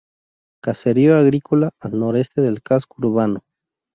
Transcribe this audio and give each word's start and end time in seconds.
Caserío 0.63 1.15
agrícola 1.15 1.69
al 1.79 1.99
noreste 1.99 2.41
del 2.41 2.63
casco 2.63 2.95
urbano. 3.05 3.41